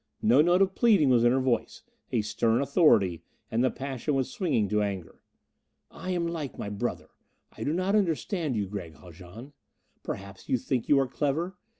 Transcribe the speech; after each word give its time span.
No 0.23 0.41
note 0.41 0.63
of 0.63 0.73
pleading 0.73 1.11
was 1.11 1.23
in 1.23 1.31
her 1.31 1.39
voice; 1.39 1.83
a 2.11 2.21
stern 2.23 2.59
authority; 2.59 3.21
and 3.51 3.63
the 3.63 3.69
passion 3.69 4.15
was 4.15 4.31
swinging 4.31 4.67
to 4.69 4.81
anger. 4.81 5.21
"I 5.91 6.09
am 6.09 6.25
like 6.27 6.57
my 6.57 6.69
brother: 6.69 7.09
I 7.55 7.63
do 7.63 7.71
not 7.71 7.93
understand 7.95 8.55
you, 8.55 8.65
Gregg 8.65 8.95
Haljan. 8.95 9.53
Perhaps 10.01 10.49
you 10.49 10.57
think 10.57 10.89
you 10.89 10.99
are 10.99 11.07
clever? 11.07 11.55